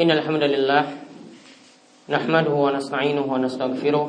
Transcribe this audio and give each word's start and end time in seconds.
إن 0.00 0.08
الحمد 0.10 0.40
لله 0.42 0.84
نحمده 2.08 2.54
ونستعينه 2.56 3.20
ونستغفره 3.20 4.06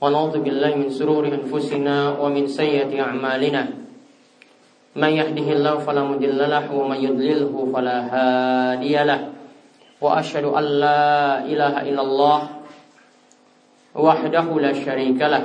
ونعوذ 0.00 0.34
بالله 0.40 0.72
من 0.80 0.88
سرور 0.88 1.28
أنفسنا 1.28 2.16
ومن 2.16 2.48
سيئة 2.48 2.88
أعمالنا. 2.88 3.62
من 4.96 5.10
يهده 5.20 5.48
الله 5.52 5.74
فلا 5.84 6.02
مضل 6.08 6.40
له 6.48 6.64
ومن 6.72 6.96
يضلله 6.96 7.52
فلا 7.52 7.98
هادي 8.08 8.96
له. 9.04 9.20
وأشهد 10.00 10.44
أن 10.48 10.64
لا 10.80 11.44
إله 11.44 11.74
إلا 11.92 12.02
الله 12.02 12.40
وحده 14.00 14.46
لا 14.64 14.72
شريك 14.72 15.20
له. 15.20 15.44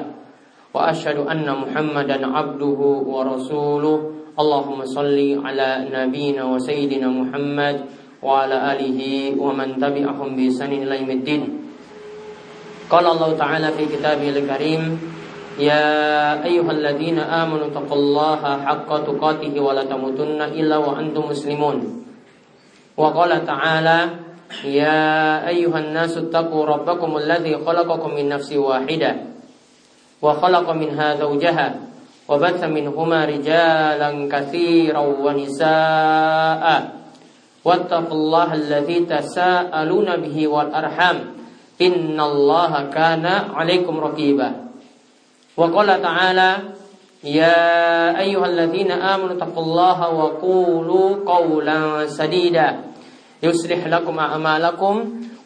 وأشهد 0.72 1.28
أن 1.28 1.44
محمدا 1.44 2.18
عبده 2.24 2.80
ورسوله. 3.04 3.98
اللهم 4.40 4.80
صل 4.86 5.20
على 5.44 5.70
نبينا 5.92 6.44
وسيدنا 6.48 7.08
محمد 7.12 7.78
وعلى 8.23 8.57
آله 8.73 9.01
ومن 9.39 9.69
تبعهم 9.81 10.29
بإحسان 10.37 10.73
إلى 10.73 10.95
يوم 11.01 11.11
الدين 11.11 11.43
قال 12.91 13.07
الله 13.07 13.31
تعالى 13.37 13.69
في 13.77 13.85
كتابه 13.87 14.29
الكريم 14.29 14.83
يا 15.59 15.87
أيها 16.45 16.71
الذين 16.71 17.19
آمنوا 17.19 17.67
اتقوا 17.67 17.97
الله 17.97 18.43
حق 18.67 18.91
تقاته 19.07 19.55
ولا 19.61 19.85
تموتن 19.85 20.41
إلا 20.43 20.77
وأنتم 20.77 21.23
مسلمون 21.31 21.77
وقال 22.97 23.33
تعالى 23.47 23.99
يا 24.65 25.03
أيها 25.49 25.79
الناس 25.79 26.17
اتقوا 26.17 26.67
ربكم 26.67 27.11
الذي 27.17 27.55
خلقكم 27.67 28.11
من 28.15 28.29
نفس 28.29 28.53
واحدة 28.53 29.13
وخلق 30.23 30.67
منها 30.71 31.09
زوجها 31.15 31.69
وبث 32.29 32.61
منهما 32.65 33.25
رجالا 33.25 34.11
كثيرا 34.33 35.01
ونساء 35.01 36.65
واتقوا 37.70 38.18
الله 38.18 38.54
الذي 38.54 39.00
تساءلون 39.06 40.10
به 40.26 40.48
والأرحام. 40.48 41.18
إن 41.78 42.18
الله 42.18 42.74
كان 42.90 43.26
عليكم 43.54 43.96
رقيبا. 44.00 44.50
وقال 45.58 46.02
تعالى 46.02 46.52
يا 47.24 47.70
أيها 48.20 48.46
الذين 48.46 48.92
آمنوا 48.92 49.38
اتقوا 49.38 49.64
الله 49.64 50.00
وقولوا 50.10 51.08
قولا 51.30 52.10
سديدا. 52.10 52.70
يصلح 53.44 53.88
لكم 53.88 54.16
أعمالكم 54.20 54.94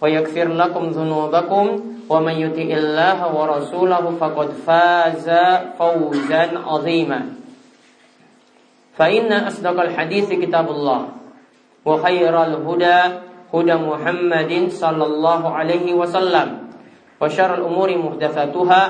ويغفر 0.01 0.47
لكم 0.47 0.83
ذنوبكم. 0.89 1.65
ومن 2.09 2.35
يطع 2.35 2.69
الله 2.77 3.19
ورسوله 3.35 4.03
فقد 4.19 4.49
فاز 4.67 5.27
فوزا 5.79 6.43
عظيما. 6.67 7.21
فإن 8.95 9.33
أصدق 9.33 9.77
الحديث 9.81 10.29
كتاب 10.29 10.67
الله. 10.71 11.01
وخير 11.88 12.34
الهدى 12.42 13.00
هدى 13.54 13.74
محمد 13.74 14.52
صلى 14.68 15.04
الله 15.06 15.40
عليه 15.50 15.86
وسلم 15.94 16.48
وشر 17.20 17.50
الأمور 17.54 17.88
محدثاتها 17.98 18.82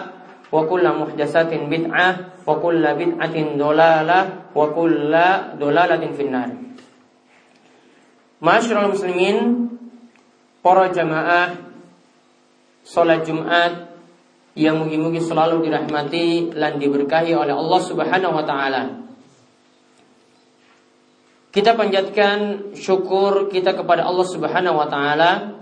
وكل 0.53 0.85
محدثات 0.89 1.53
بدعة 1.55 2.09
وكل 2.47 2.85
بدعة 2.95 3.37
ضلالة 3.57 4.21
وكل 4.55 5.13
ضلالة 5.61 6.03
في 6.17 6.23
النار 6.27 6.51
Masyarul 8.39 8.95
muslimin 8.95 9.67
Para 10.63 10.95
jamaah 10.95 11.59
Salat 12.87 13.27
Jumat 13.27 13.91
Yang 14.55 14.79
mugi-mugi 14.79 15.19
selalu 15.19 15.67
dirahmati 15.67 16.55
Dan 16.55 16.79
diberkahi 16.79 17.35
oleh 17.35 17.51
Allah 17.51 17.81
subhanahu 17.83 18.39
wa 18.39 18.47
ta'ala 18.47 19.02
kita 21.54 21.78
panjatkan 21.78 22.74
syukur 22.74 23.54
kita 23.54 23.78
kepada 23.78 24.10
Allah 24.10 24.26
Subhanahu 24.26 24.74
wa 24.74 24.90
taala 24.90 25.62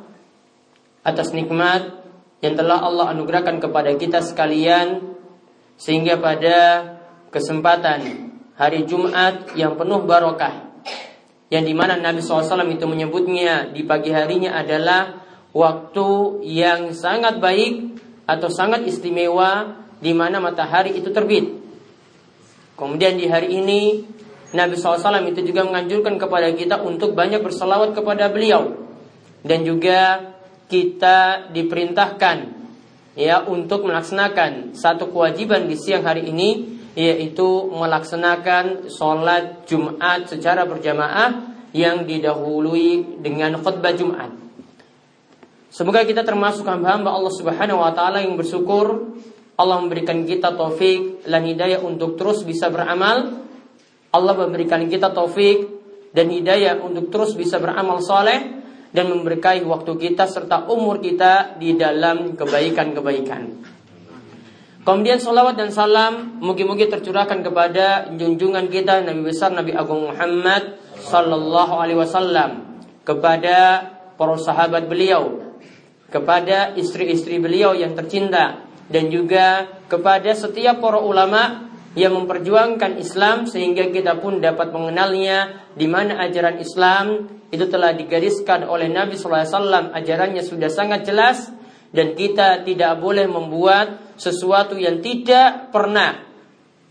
atas 1.04 1.36
nikmat 1.36 2.00
yang 2.40 2.56
telah 2.56 2.80
Allah 2.80 3.12
anugerahkan 3.12 3.60
kepada 3.60 3.92
kita 4.00 4.24
sekalian 4.24 5.20
sehingga 5.76 6.16
pada 6.16 6.58
kesempatan 7.28 8.32
hari 8.56 8.88
Jumat 8.88 9.52
yang 9.60 9.76
penuh 9.76 10.08
barokah 10.08 10.72
yang 11.52 11.68
di 11.68 11.76
mana 11.76 12.00
Nabi 12.00 12.24
SAW 12.24 12.64
itu 12.72 12.88
menyebutnya 12.88 13.76
di 13.76 13.84
pagi 13.84 14.16
harinya 14.16 14.56
adalah 14.56 15.20
waktu 15.52 16.40
yang 16.48 16.96
sangat 16.96 17.44
baik 17.44 18.00
atau 18.24 18.48
sangat 18.48 18.88
istimewa 18.88 19.84
di 20.00 20.16
mana 20.16 20.40
matahari 20.40 20.96
itu 20.96 21.12
terbit. 21.12 21.60
Kemudian 22.80 23.20
di 23.20 23.28
hari 23.28 23.60
ini 23.60 23.82
Nabi 24.52 24.76
SAW 24.76 25.32
itu 25.32 25.48
juga 25.48 25.64
menganjurkan 25.64 26.20
kepada 26.20 26.52
kita 26.52 26.84
untuk 26.84 27.16
banyak 27.16 27.40
bersalawat 27.40 27.96
kepada 27.96 28.28
beliau. 28.28 28.84
Dan 29.42 29.64
juga 29.64 30.32
kita 30.68 31.50
diperintahkan 31.56 32.38
ya 33.16 33.44
untuk 33.48 33.88
melaksanakan 33.88 34.76
satu 34.76 35.12
kewajiban 35.12 35.68
di 35.68 35.76
siang 35.76 36.04
hari 36.08 36.32
ini 36.32 36.80
yaitu 36.96 37.72
melaksanakan 37.72 38.92
sholat 38.92 39.64
Jumat 39.68 40.28
secara 40.28 40.68
berjamaah 40.68 41.56
yang 41.72 42.04
didahului 42.04 43.24
dengan 43.24 43.56
khutbah 43.64 43.96
Jumat. 43.96 44.32
Semoga 45.72 46.04
kita 46.04 46.28
termasuk 46.28 46.68
hamba-hamba 46.68 47.16
Allah 47.16 47.32
Subhanahu 47.32 47.80
wa 47.80 47.96
taala 47.96 48.20
yang 48.20 48.36
bersyukur. 48.36 49.16
Allah 49.56 49.78
memberikan 49.80 50.28
kita 50.28 50.52
taufik 50.52 51.24
dan 51.24 51.48
hidayah 51.48 51.80
untuk 51.80 52.20
terus 52.20 52.44
bisa 52.44 52.68
beramal 52.68 53.41
Allah 54.12 54.36
memberikan 54.36 54.84
kita 54.92 55.16
taufik 55.16 55.68
dan 56.12 56.28
hidayah 56.28 56.84
untuk 56.84 57.08
terus 57.08 57.36
bisa 57.40 57.58
beramal 57.64 58.04
soleh 58.04 58.60
dan 58.92 59.08
memberkahi 59.08 59.64
waktu 59.64 59.96
kita 59.96 60.28
serta 60.28 60.68
umur 60.68 61.00
kita 61.00 61.56
di 61.56 61.80
dalam 61.80 62.36
kebaikan-kebaikan. 62.36 63.64
Kemudian 64.82 65.22
salawat 65.22 65.56
dan 65.56 65.70
salam 65.72 66.42
mugi-mugi 66.42 66.90
tercurahkan 66.90 67.46
kepada 67.46 68.12
junjungan 68.18 68.68
kita 68.68 69.06
Nabi 69.06 69.32
besar 69.32 69.54
Nabi 69.54 69.72
Agung 69.78 70.10
Muhammad 70.10 70.82
sallallahu 70.98 71.74
alaihi 71.78 72.02
wasallam 72.02 72.82
kepada 73.06 73.88
para 74.18 74.36
sahabat 74.42 74.90
beliau, 74.92 75.56
kepada 76.12 76.74
istri-istri 76.76 77.38
beliau 77.38 77.78
yang 77.78 77.94
tercinta 77.96 78.66
dan 78.92 79.08
juga 79.08 79.70
kepada 79.88 80.36
setiap 80.36 80.84
para 80.84 81.00
ulama 81.00 81.71
yang 81.92 82.16
memperjuangkan 82.16 82.96
Islam 83.00 83.44
sehingga 83.44 83.92
kita 83.92 84.20
pun 84.24 84.40
dapat 84.40 84.72
mengenalnya 84.72 85.68
di 85.76 85.88
mana 85.92 86.24
ajaran 86.24 86.60
Islam. 86.60 87.28
Itu 87.52 87.68
telah 87.68 87.92
digariskan 87.92 88.64
oleh 88.64 88.88
Nabi 88.88 89.20
SAW 89.20 89.92
ajarannya 89.92 90.40
sudah 90.40 90.72
sangat 90.72 91.04
jelas 91.04 91.52
dan 91.92 92.16
kita 92.16 92.64
tidak 92.64 92.96
boleh 93.04 93.28
membuat 93.28 94.16
sesuatu 94.16 94.80
yang 94.80 95.04
tidak 95.04 95.68
pernah. 95.76 96.32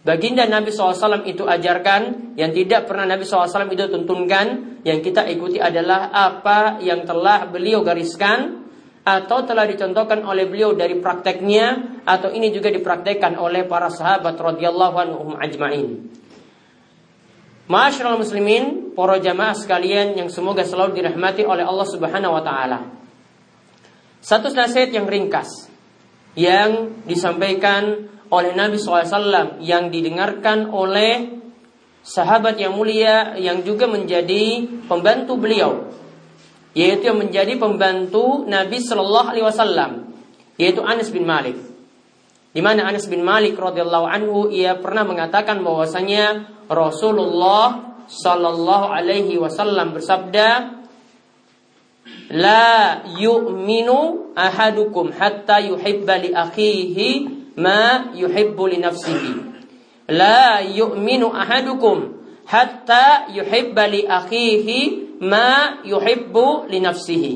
Baginda 0.00 0.44
Nabi 0.48 0.72
SAW 0.72 1.24
itu 1.28 1.44
ajarkan 1.44 2.32
yang 2.36 2.52
tidak 2.52 2.88
pernah 2.88 3.08
Nabi 3.08 3.24
SAW 3.24 3.72
itu 3.72 3.88
tuntunkan. 3.88 4.80
Yang 4.80 5.12
kita 5.12 5.28
ikuti 5.28 5.60
adalah 5.60 6.08
apa 6.08 6.80
yang 6.80 7.04
telah 7.04 7.48
beliau 7.48 7.84
gariskan 7.84 8.64
atau 9.00 9.38
telah 9.48 9.64
dicontohkan 9.64 10.20
oleh 10.22 10.44
beliau 10.44 10.76
dari 10.76 11.00
prakteknya 11.00 12.00
atau 12.04 12.28
ini 12.28 12.52
juga 12.52 12.68
dipraktekkan 12.68 13.40
oleh 13.40 13.64
para 13.64 13.88
sahabat 13.88 14.36
radhiyallahu 14.36 14.96
anhum 15.00 15.28
ajmain. 15.40 16.04
Masyaallah 17.70 18.18
muslimin, 18.18 18.92
para 18.98 19.22
jamaah 19.22 19.54
sekalian 19.54 20.18
yang 20.18 20.28
semoga 20.28 20.66
selalu 20.66 21.00
dirahmati 21.00 21.46
oleh 21.46 21.62
Allah 21.62 21.86
Subhanahu 21.86 22.34
wa 22.34 22.42
taala. 22.42 22.78
Satu 24.20 24.52
nasihat 24.52 24.92
yang 24.92 25.08
ringkas 25.08 25.70
yang 26.36 27.00
disampaikan 27.08 28.10
oleh 28.30 28.54
Nabi 28.54 28.78
SAW 28.78 29.58
yang 29.64 29.90
didengarkan 29.90 30.70
oleh 30.70 31.40
sahabat 32.04 32.58
yang 32.60 32.76
mulia 32.76 33.34
yang 33.36 33.62
juga 33.66 33.90
menjadi 33.90 34.66
pembantu 34.86 35.36
beliau 35.40 35.90
yaitu 36.76 37.10
yang 37.10 37.18
menjadi 37.18 37.58
pembantu 37.58 38.46
Nabi 38.46 38.78
Shallallahu 38.78 39.28
Alaihi 39.34 39.46
Wasallam 39.46 39.90
yaitu 40.60 40.84
Anas 40.84 41.10
bin 41.10 41.24
Malik. 41.26 41.56
Di 42.50 42.60
mana 42.60 42.84
Anas 42.86 43.06
bin 43.06 43.22
Malik 43.22 43.54
radhiyallahu 43.54 44.06
anhu 44.10 44.36
ia 44.50 44.74
pernah 44.74 45.06
mengatakan 45.06 45.62
bahwasanya 45.62 46.50
Rasulullah 46.66 47.94
Shallallahu 48.10 48.90
Alaihi 48.90 49.38
Wasallam 49.38 49.94
bersabda, 49.94 50.82
La 52.34 53.06
yu'minu 53.18 54.34
ahadukum 54.34 55.14
hatta 55.14 55.62
yuhibba 55.62 56.18
li 56.18 56.34
akhihi 56.34 57.08
ma 57.54 58.10
yuhibbu 58.14 58.62
li 58.66 58.78
nafsihi. 58.82 59.32
La 60.10 60.58
yu'minu 60.58 61.30
ahadukum 61.30 62.18
hatta 62.50 63.30
yuhibba 63.30 63.86
li 63.86 64.10
akhihi 64.10 65.09
ma 65.20 65.80
yuhibbu 65.84 66.68
li 66.68 66.78
nafsihi. 66.80 67.34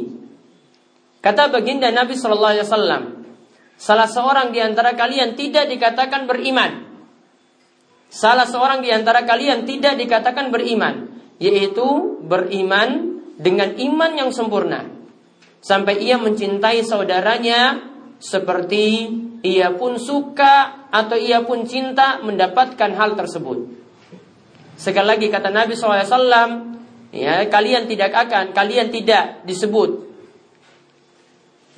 Kata 1.20 1.48
baginda 1.48 1.88
Nabi 1.88 2.16
sallallahu 2.16 2.52
alaihi 2.52 2.66
wasallam, 2.69 3.02
salah 3.81 4.08
seorang 4.08 4.52
di 4.52 4.60
antara 4.60 4.92
kalian 4.92 5.32
tidak 5.36 5.69
dikatakan 5.69 6.28
beriman. 6.28 6.84
Salah 8.12 8.44
seorang 8.46 8.84
di 8.84 8.92
antara 8.92 9.25
kalian 9.25 9.64
tidak 9.64 9.96
dikatakan 9.96 10.52
beriman, 10.52 11.08
yaitu 11.40 12.20
beriman 12.22 13.20
dengan 13.40 13.75
iman 13.75 14.12
yang 14.14 14.31
sempurna 14.31 14.86
sampai 15.64 16.04
ia 16.04 16.20
mencintai 16.20 16.84
saudaranya 16.84 17.81
seperti 18.20 19.10
ia 19.40 19.72
pun 19.72 19.96
suka 19.96 20.86
atau 20.92 21.16
ia 21.16 21.40
pun 21.40 21.64
cinta 21.64 22.20
mendapatkan 22.20 22.92
hal 22.92 23.16
tersebut. 23.16 23.64
Sekali 24.76 25.06
lagi 25.08 25.26
kata 25.32 25.48
Nabi 25.48 25.72
SAW, 25.72 26.74
ya 27.14 27.46
kalian 27.46 27.87
tidak 27.87 28.11
akan 28.11 28.50
kalian 28.50 28.90
tidak 28.90 29.46
disebut 29.46 30.02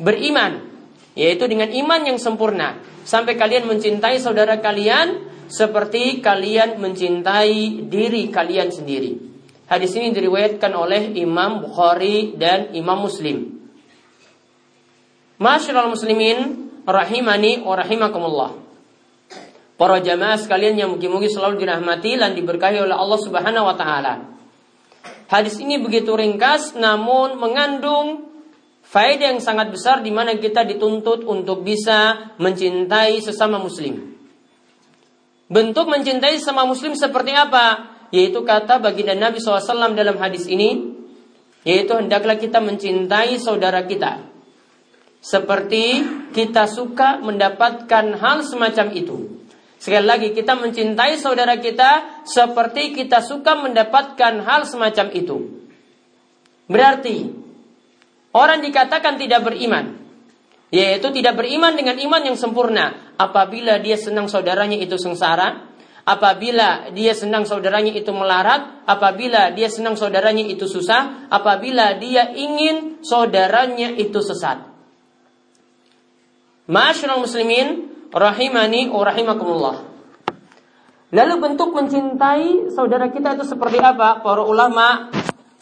beriman 0.00 0.64
yaitu 1.12 1.44
dengan 1.44 1.68
iman 1.68 2.00
yang 2.08 2.18
sempurna 2.20 2.80
sampai 3.04 3.36
kalian 3.36 3.68
mencintai 3.68 4.16
saudara 4.16 4.60
kalian 4.64 5.28
seperti 5.46 6.18
kalian 6.18 6.82
mencintai 6.82 7.86
diri 7.86 8.28
kalian 8.34 8.74
sendiri. 8.74 9.14
Hadis 9.66 9.94
ini 9.98 10.14
diriwayatkan 10.14 10.70
oleh 10.74 11.14
Imam 11.18 11.62
Bukhari 11.62 12.38
dan 12.38 12.70
Imam 12.74 13.02
Muslim. 13.02 13.66
Masyarul 15.42 15.90
muslimin 15.92 16.70
rahimani 16.86 17.66
wa 17.66 17.74
rahimakumullah. 17.74 18.50
Para 19.76 20.00
jamaah 20.00 20.40
sekalian 20.40 20.80
yang 20.80 20.88
mungkin-mungkin 20.96 21.28
selalu 21.28 21.60
dirahmati 21.60 22.16
dan 22.16 22.32
diberkahi 22.32 22.80
oleh 22.80 22.96
Allah 22.96 23.20
Subhanahu 23.20 23.68
wa 23.68 23.76
taala. 23.76 24.35
Hadis 25.26 25.58
ini 25.58 25.82
begitu 25.82 26.14
ringkas 26.14 26.78
namun 26.78 27.34
mengandung 27.34 28.30
faedah 28.86 29.34
yang 29.34 29.42
sangat 29.42 29.74
besar 29.74 30.06
di 30.06 30.14
mana 30.14 30.38
kita 30.38 30.62
dituntut 30.62 31.26
untuk 31.26 31.66
bisa 31.66 32.30
mencintai 32.38 33.18
sesama 33.18 33.58
muslim. 33.58 34.14
Bentuk 35.46 35.90
mencintai 35.90 36.38
sesama 36.38 36.66
muslim 36.66 36.94
seperti 36.94 37.34
apa? 37.34 37.94
Yaitu 38.14 38.46
kata 38.46 38.78
baginda 38.78 39.18
Nabi 39.18 39.42
SAW 39.42 39.94
dalam 39.98 40.14
hadis 40.22 40.46
ini, 40.46 40.94
yaitu 41.66 41.98
hendaklah 41.98 42.38
kita 42.38 42.62
mencintai 42.62 43.38
saudara 43.42 43.82
kita. 43.82 44.22
Seperti 45.18 46.06
kita 46.30 46.70
suka 46.70 47.18
mendapatkan 47.18 48.14
hal 48.14 48.46
semacam 48.46 48.86
itu. 48.94 49.45
Sekali 49.76 50.06
lagi 50.08 50.28
kita 50.32 50.56
mencintai 50.56 51.20
saudara 51.20 51.60
kita 51.60 52.24
seperti 52.24 52.96
kita 52.96 53.20
suka 53.20 53.54
mendapatkan 53.60 54.40
hal 54.42 54.64
semacam 54.64 55.06
itu. 55.12 55.36
Berarti 56.66 57.28
orang 58.32 58.64
dikatakan 58.64 59.20
tidak 59.20 59.44
beriman, 59.46 60.00
yaitu 60.72 61.12
tidak 61.12 61.38
beriman 61.38 61.76
dengan 61.76 62.00
iman 62.00 62.22
yang 62.24 62.36
sempurna 62.40 63.14
apabila 63.20 63.78
dia 63.78 64.00
senang 64.00 64.26
saudaranya 64.26 64.80
itu 64.80 64.96
sengsara, 64.96 65.76
apabila 66.06 66.90
dia 66.90 67.12
senang 67.12 67.44
saudaranya 67.44 67.92
itu 67.92 68.10
melarat, 68.10 68.86
apabila 68.88 69.52
dia 69.52 69.68
senang 69.68 69.94
saudaranya 69.94 70.46
itu 70.46 70.64
susah, 70.64 71.28
apabila 71.28 71.94
dia 72.00 72.32
ingin 72.32 73.02
saudaranya 73.04 73.92
itu 73.94 74.18
sesat. 74.24 74.62
Masyaallah 76.66 77.22
muslimin, 77.22 77.95
rahimani 78.12 78.90
wa 78.90 79.02
rahimakumullah. 79.02 79.76
Lalu 81.14 81.34
bentuk 81.38 81.70
mencintai 81.70 82.74
saudara 82.74 83.08
kita 83.14 83.38
itu 83.38 83.46
seperti 83.46 83.78
apa? 83.78 84.20
Para 84.20 84.42
ulama 84.42 85.08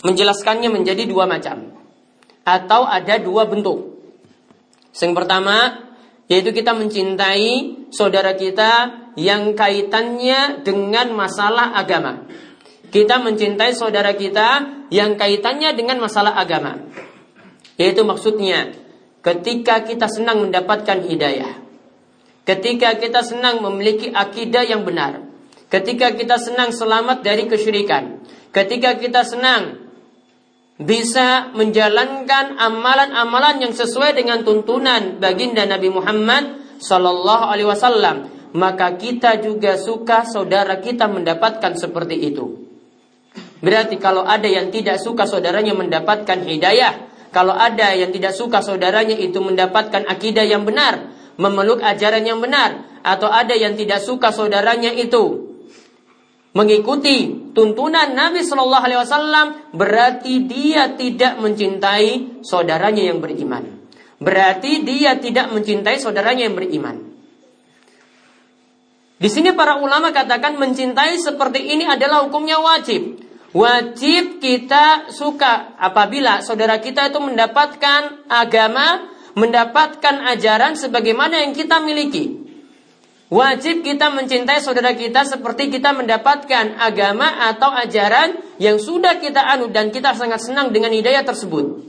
menjelaskannya 0.00 0.72
menjadi 0.72 1.04
dua 1.04 1.28
macam. 1.28 1.72
Atau 2.44 2.84
ada 2.84 3.20
dua 3.20 3.48
bentuk. 3.48 3.96
Yang 4.96 5.12
pertama, 5.16 5.84
yaitu 6.28 6.52
kita 6.52 6.72
mencintai 6.72 7.86
saudara 7.92 8.32
kita 8.36 9.04
yang 9.20 9.52
kaitannya 9.52 10.64
dengan 10.64 11.12
masalah 11.12 11.76
agama. 11.76 12.24
Kita 12.88 13.18
mencintai 13.20 13.74
saudara 13.74 14.14
kita 14.14 14.86
yang 14.88 15.18
kaitannya 15.18 15.74
dengan 15.74 15.98
masalah 15.98 16.38
agama. 16.38 16.78
Yaitu 17.74 18.06
maksudnya 18.06 18.70
ketika 19.24 19.82
kita 19.82 20.06
senang 20.06 20.46
mendapatkan 20.46 21.02
hidayah 21.02 21.63
Ketika 22.44 23.00
kita 23.00 23.24
senang 23.24 23.64
memiliki 23.64 24.12
akidah 24.12 24.64
yang 24.68 24.84
benar. 24.84 25.24
Ketika 25.72 26.12
kita 26.12 26.36
senang 26.36 26.76
selamat 26.76 27.24
dari 27.24 27.48
kesyirikan. 27.48 28.20
Ketika 28.52 29.00
kita 29.00 29.24
senang 29.24 29.84
bisa 30.78 31.54
menjalankan 31.56 32.58
amalan-amalan 32.60 33.64
yang 33.64 33.74
sesuai 33.74 34.12
dengan 34.18 34.44
tuntunan 34.44 35.22
baginda 35.22 35.64
Nabi 35.64 35.88
Muhammad 35.88 36.44
Sallallahu 36.82 37.44
Alaihi 37.48 37.68
Wasallam, 37.70 38.16
maka 38.54 38.94
kita 38.94 39.40
juga 39.42 39.80
suka 39.80 40.26
saudara 40.26 40.78
kita 40.78 41.08
mendapatkan 41.10 41.74
seperti 41.74 42.28
itu. 42.28 42.64
Berarti 43.64 43.96
kalau 43.96 44.22
ada 44.22 44.44
yang 44.44 44.68
tidak 44.68 45.00
suka 45.00 45.24
saudaranya 45.24 45.72
mendapatkan 45.72 46.44
hidayah, 46.44 47.10
kalau 47.32 47.56
ada 47.56 47.96
yang 47.96 48.14
tidak 48.14 48.36
suka 48.36 48.60
saudaranya 48.62 49.18
itu 49.18 49.40
mendapatkan 49.42 50.06
akidah 50.06 50.46
yang 50.46 50.62
benar, 50.62 51.10
memeluk 51.36 51.82
ajaran 51.82 52.22
yang 52.22 52.38
benar 52.38 53.02
atau 53.04 53.28
ada 53.28 53.52
yang 53.52 53.74
tidak 53.76 54.00
suka 54.00 54.30
saudaranya 54.30 54.94
itu 54.94 55.54
mengikuti 56.54 57.50
tuntunan 57.52 58.14
Nabi 58.14 58.46
Shallallahu 58.46 58.84
Alaihi 58.86 59.00
Wasallam 59.02 59.46
berarti 59.74 60.46
dia 60.46 60.94
tidak 60.94 61.42
mencintai 61.42 62.40
saudaranya 62.46 63.02
yang 63.10 63.18
beriman. 63.18 63.84
Berarti 64.22 64.86
dia 64.86 65.18
tidak 65.18 65.50
mencintai 65.50 65.98
saudaranya 65.98 66.48
yang 66.48 66.56
beriman. 66.56 66.96
Di 69.18 69.28
sini 69.30 69.52
para 69.52 69.82
ulama 69.82 70.14
katakan 70.14 70.56
mencintai 70.56 71.18
seperti 71.18 71.74
ini 71.74 71.84
adalah 71.84 72.24
hukumnya 72.26 72.62
wajib. 72.62 73.18
Wajib 73.54 74.42
kita 74.42 75.14
suka 75.14 75.78
apabila 75.78 76.42
saudara 76.42 76.82
kita 76.82 77.14
itu 77.14 77.22
mendapatkan 77.22 78.26
agama 78.26 79.13
mendapatkan 79.34 80.14
ajaran 80.34 80.78
sebagaimana 80.78 81.42
yang 81.42 81.52
kita 81.52 81.82
miliki. 81.82 82.42
Wajib 83.34 83.82
kita 83.82 84.14
mencintai 84.14 84.62
saudara 84.62 84.94
kita 84.94 85.26
seperti 85.26 85.66
kita 85.66 85.90
mendapatkan 85.90 86.78
agama 86.78 87.50
atau 87.50 87.66
ajaran 87.72 88.38
yang 88.62 88.78
sudah 88.78 89.18
kita 89.18 89.42
anu 89.42 89.74
dan 89.74 89.90
kita 89.90 90.14
sangat 90.14 90.38
senang 90.38 90.70
dengan 90.70 90.94
hidayah 90.94 91.26
tersebut. 91.26 91.82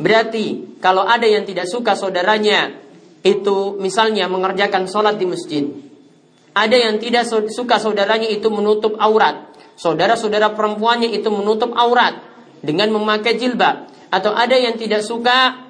Berarti 0.00 0.78
kalau 0.80 1.04
ada 1.04 1.28
yang 1.28 1.44
tidak 1.44 1.68
suka 1.68 1.92
saudaranya 1.92 2.80
itu 3.24 3.76
misalnya 3.76 4.24
mengerjakan 4.30 4.88
sholat 4.88 5.20
di 5.20 5.26
masjid. 5.28 5.64
Ada 6.54 6.76
yang 6.76 6.96
tidak 7.02 7.26
suka 7.50 7.82
saudaranya 7.82 8.30
itu 8.30 8.46
menutup 8.48 8.94
aurat. 8.96 9.50
Saudara-saudara 9.74 10.54
perempuannya 10.54 11.10
itu 11.10 11.26
menutup 11.34 11.74
aurat 11.74 12.22
dengan 12.62 12.94
memakai 12.94 13.34
jilbab. 13.34 13.90
Atau 14.14 14.30
ada 14.30 14.54
yang 14.54 14.78
tidak 14.78 15.02
suka 15.02 15.63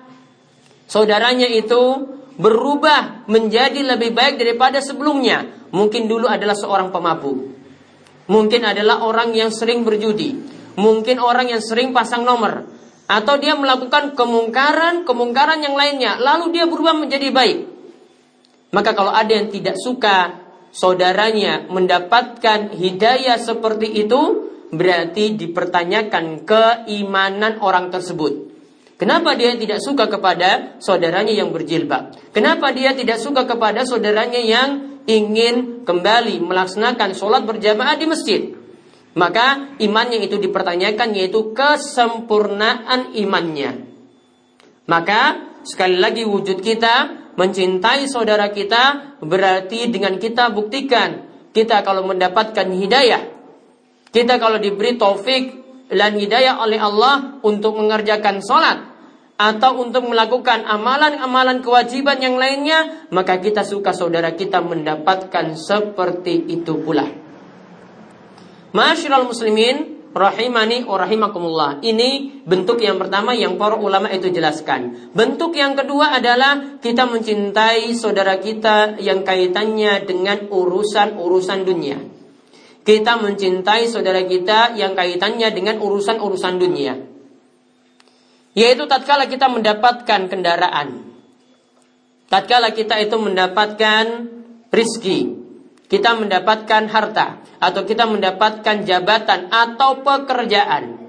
saudaranya 0.86 1.48
itu 1.48 2.14
berubah 2.34 3.26
menjadi 3.30 3.94
lebih 3.94 4.14
baik 4.14 4.40
daripada 4.40 4.82
sebelumnya. 4.82 5.46
Mungkin 5.74 6.06
dulu 6.06 6.30
adalah 6.30 6.54
seorang 6.54 6.94
pemabuk. 6.94 7.54
Mungkin 8.30 8.62
adalah 8.64 9.04
orang 9.04 9.36
yang 9.36 9.50
sering 9.52 9.84
berjudi. 9.84 10.38
Mungkin 10.74 11.20
orang 11.20 11.50
yang 11.50 11.62
sering 11.62 11.94
pasang 11.94 12.24
nomor. 12.26 12.66
Atau 13.04 13.36
dia 13.36 13.52
melakukan 13.52 14.16
kemungkaran-kemungkaran 14.16 15.60
yang 15.60 15.76
lainnya. 15.76 16.16
Lalu 16.16 16.56
dia 16.56 16.64
berubah 16.64 16.96
menjadi 16.96 17.28
baik. 17.30 17.58
Maka 18.74 18.90
kalau 18.96 19.12
ada 19.12 19.30
yang 19.30 19.52
tidak 19.52 19.78
suka 19.78 20.42
saudaranya 20.74 21.70
mendapatkan 21.70 22.74
hidayah 22.74 23.38
seperti 23.38 23.86
itu, 24.02 24.50
berarti 24.74 25.38
dipertanyakan 25.38 26.42
keimanan 26.42 27.62
orang 27.62 27.94
tersebut. 27.94 28.53
Kenapa 28.94 29.34
dia 29.34 29.58
tidak 29.58 29.82
suka 29.82 30.06
kepada 30.06 30.78
saudaranya 30.78 31.34
yang 31.34 31.50
berjilbab? 31.50 32.14
Kenapa 32.30 32.70
dia 32.70 32.94
tidak 32.94 33.18
suka 33.18 33.42
kepada 33.42 33.82
saudaranya 33.82 34.38
yang 34.38 35.02
ingin 35.10 35.82
kembali 35.82 36.38
melaksanakan 36.38 37.10
sholat 37.18 37.42
berjamaah 37.42 37.98
di 37.98 38.06
masjid? 38.06 38.40
Maka 39.18 39.78
imannya 39.82 40.26
itu 40.26 40.38
dipertanyakan 40.38 41.14
yaitu 41.14 41.54
kesempurnaan 41.54 43.14
imannya. 43.18 43.86
Maka 44.86 45.54
sekali 45.66 45.98
lagi 45.98 46.22
wujud 46.22 46.62
kita 46.62 47.24
mencintai 47.34 48.06
saudara 48.06 48.50
kita 48.54 49.18
berarti 49.22 49.90
dengan 49.90 50.22
kita 50.22 50.54
buktikan 50.54 51.34
kita 51.54 51.86
kalau 51.86 52.02
mendapatkan 52.06 52.66
hidayah, 52.66 53.30
kita 54.10 54.42
kalau 54.42 54.58
diberi 54.58 54.98
taufik 54.98 55.63
dan 55.92 56.16
hidayah 56.16 56.60
oleh 56.60 56.80
Allah 56.80 57.40
untuk 57.44 57.76
mengerjakan 57.76 58.40
sholat 58.40 58.94
atau 59.34 59.82
untuk 59.82 60.06
melakukan 60.06 60.62
amalan-amalan 60.62 61.58
kewajiban 61.58 62.22
yang 62.22 62.38
lainnya, 62.38 63.10
maka 63.10 63.42
kita 63.42 63.66
suka 63.66 63.90
saudara 63.90 64.32
kita 64.38 64.62
mendapatkan 64.62 65.58
seperti 65.58 66.54
itu 66.54 66.78
pula. 66.78 67.10
Masyiral 68.70 69.26
muslimin, 69.26 70.10
rahimani. 70.14 70.86
Ini 71.82 72.10
bentuk 72.46 72.78
yang 72.78 73.02
pertama 73.02 73.34
yang 73.34 73.58
para 73.58 73.74
ulama 73.74 74.06
itu 74.14 74.30
jelaskan. 74.30 75.10
Bentuk 75.10 75.58
yang 75.58 75.74
kedua 75.74 76.14
adalah 76.14 76.78
kita 76.78 77.06
mencintai 77.10 77.90
saudara 77.98 78.38
kita 78.38 79.02
yang 79.02 79.26
kaitannya 79.26 80.06
dengan 80.06 80.46
urusan-urusan 80.46 81.60
dunia. 81.66 82.13
Kita 82.84 83.16
mencintai 83.16 83.88
saudara 83.88 84.20
kita 84.28 84.76
yang 84.76 84.92
kaitannya 84.92 85.48
dengan 85.56 85.80
urusan-urusan 85.80 86.54
dunia. 86.60 86.94
Yaitu 88.52 88.84
tatkala 88.84 89.24
kita 89.24 89.48
mendapatkan 89.48 90.28
kendaraan. 90.28 91.16
Tatkala 92.28 92.76
kita 92.76 93.00
itu 93.00 93.16
mendapatkan 93.16 94.04
rizki. 94.68 95.32
Kita 95.88 96.12
mendapatkan 96.12 96.84
harta. 96.92 97.40
Atau 97.56 97.88
kita 97.88 98.04
mendapatkan 98.04 98.84
jabatan 98.84 99.48
atau 99.48 100.04
pekerjaan. 100.04 101.00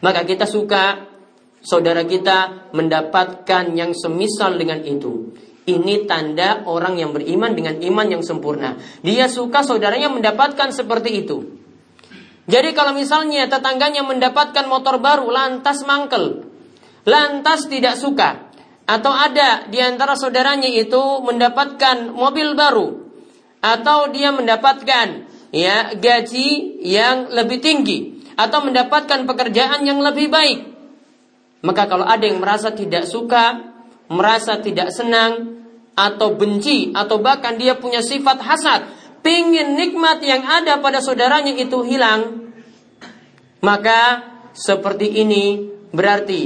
Maka 0.00 0.24
kita 0.24 0.48
suka 0.48 1.04
saudara 1.60 2.08
kita 2.08 2.70
mendapatkan 2.72 3.76
yang 3.76 3.92
semisal 3.92 4.56
dengan 4.56 4.80
itu. 4.88 5.36
Ini 5.66 6.06
tanda 6.06 6.62
orang 6.62 6.94
yang 6.94 7.10
beriman 7.10 7.50
dengan 7.58 7.74
iman 7.82 8.06
yang 8.06 8.22
sempurna. 8.22 8.78
Dia 9.02 9.26
suka 9.26 9.66
saudaranya 9.66 10.06
mendapatkan 10.06 10.70
seperti 10.70 11.26
itu. 11.26 11.42
Jadi 12.46 12.70
kalau 12.78 12.94
misalnya 12.94 13.50
tetangganya 13.50 14.06
mendapatkan 14.06 14.70
motor 14.70 15.02
baru 15.02 15.26
lantas 15.26 15.82
mangkel, 15.82 16.46
lantas 17.02 17.66
tidak 17.66 17.98
suka, 17.98 18.46
atau 18.86 19.10
ada 19.10 19.66
di 19.66 19.82
antara 19.82 20.14
saudaranya 20.14 20.70
itu 20.70 21.02
mendapatkan 21.26 22.14
mobil 22.14 22.54
baru, 22.54 23.02
atau 23.58 24.14
dia 24.14 24.30
mendapatkan 24.30 25.26
ya 25.50 25.98
gaji 25.98 26.78
yang 26.86 27.34
lebih 27.34 27.58
tinggi, 27.58 28.22
atau 28.38 28.62
mendapatkan 28.62 29.26
pekerjaan 29.26 29.82
yang 29.82 29.98
lebih 29.98 30.30
baik, 30.30 30.70
maka 31.66 31.90
kalau 31.90 32.06
ada 32.06 32.22
yang 32.22 32.38
merasa 32.38 32.70
tidak 32.70 33.10
suka, 33.10 33.74
merasa 34.12 34.58
tidak 34.62 34.94
senang 34.94 35.62
atau 35.96 36.36
benci 36.36 36.92
atau 36.92 37.18
bahkan 37.18 37.56
dia 37.56 37.78
punya 37.80 38.04
sifat 38.04 38.38
hasad, 38.44 38.80
pingin 39.24 39.74
nikmat 39.74 40.20
yang 40.22 40.44
ada 40.44 40.78
pada 40.78 41.00
saudaranya 41.00 41.56
itu 41.56 41.82
hilang, 41.82 42.52
maka 43.64 44.22
seperti 44.52 45.24
ini 45.24 45.72
berarti 45.90 46.42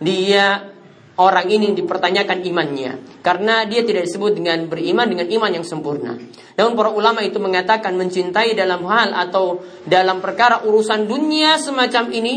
dia 0.00 0.74
orang 1.20 1.46
ini 1.46 1.76
dipertanyakan 1.76 2.42
imannya. 2.42 2.92
Karena 3.22 3.62
dia 3.64 3.86
tidak 3.86 4.10
disebut 4.10 4.34
dengan 4.34 4.66
beriman 4.66 5.06
dengan 5.06 5.28
iman 5.30 5.50
yang 5.52 5.66
sempurna. 5.66 6.18
Namun 6.54 6.72
para 6.74 6.90
ulama 6.90 7.22
itu 7.22 7.38
mengatakan 7.38 7.94
mencintai 7.94 8.54
dalam 8.58 8.82
hal 8.86 9.14
atau 9.14 9.62
dalam 9.86 10.18
perkara 10.18 10.66
urusan 10.66 11.06
dunia 11.06 11.58
semacam 11.58 12.10
ini 12.10 12.34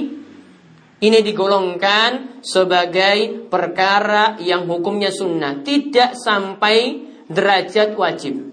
ini 0.98 1.22
digolongkan 1.22 2.42
sebagai 2.42 3.50
perkara 3.52 4.42
yang 4.42 4.66
hukumnya 4.66 5.14
sunnah, 5.14 5.62
tidak 5.62 6.18
sampai 6.18 7.06
derajat 7.30 7.94
wajib. 7.94 8.50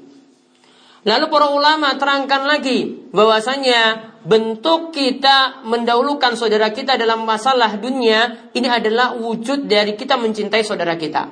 Lalu 1.05 1.25
para 1.29 1.53
ulama 1.53 2.01
terangkan 2.01 2.49
lagi 2.49 3.09
bahwasanya 3.13 4.13
bentuk 4.25 4.89
kita 4.97 5.61
mendahulukan 5.69 6.33
saudara 6.33 6.73
kita 6.73 6.97
dalam 6.97 7.29
masalah 7.29 7.77
dunia 7.77 8.49
ini 8.57 8.69
adalah 8.73 9.13
wujud 9.13 9.69
dari 9.69 10.01
kita 10.01 10.17
mencintai 10.17 10.65
saudara 10.65 10.97
kita. 10.97 11.29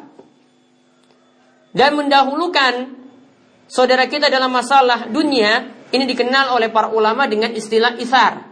Dan 1.73 1.97
mendahulukan 1.97 3.01
saudara 3.65 4.05
kita 4.13 4.29
dalam 4.29 4.53
masalah 4.53 5.09
dunia 5.09 5.73
ini 5.89 6.05
dikenal 6.05 6.53
oleh 6.53 6.69
para 6.69 6.93
ulama 6.93 7.25
dengan 7.25 7.57
istilah 7.57 7.97
isar. 7.97 8.52